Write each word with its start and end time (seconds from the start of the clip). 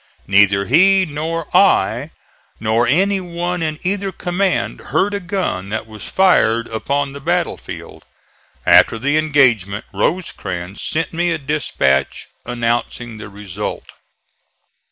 Neither 0.25 0.65
he 0.65 1.05
nor 1.07 1.45
I 1.55 2.09
nor 2.59 2.87
any 2.87 3.21
one 3.21 3.61
in 3.61 3.77
either 3.83 4.11
command 4.11 4.79
heard 4.79 5.13
a 5.13 5.19
gun 5.19 5.69
that 5.69 5.85
was 5.85 6.09
fired 6.09 6.65
upon 6.69 7.13
the 7.13 7.19
battle 7.21 7.55
field. 7.55 8.03
After 8.65 8.97
the 8.97 9.19
engagement 9.19 9.85
Rosecrans 9.93 10.81
sent 10.81 11.13
me 11.13 11.29
a 11.29 11.37
dispatch 11.37 12.29
announcing 12.47 13.17
the 13.19 13.29
result. 13.29 13.89